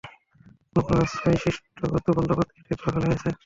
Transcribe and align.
কোনো 0.69 0.81
কোনো 0.85 0.99
রাস্তায় 0.99 1.37
সৃষ্ট 1.43 1.63
গর্ত 1.91 2.07
বন্ধ 2.17 2.29
করতে 2.37 2.53
ইটের 2.59 2.77
খোয়া 2.79 2.91
ফেলা 2.93 3.07
হয়েছে। 3.09 3.29